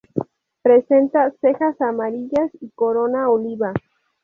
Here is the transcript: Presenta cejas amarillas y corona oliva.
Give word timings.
Presenta 0.63 1.29
cejas 1.41 1.79
amarillas 1.79 2.49
y 2.59 2.71
corona 2.71 3.29
oliva. 3.29 3.71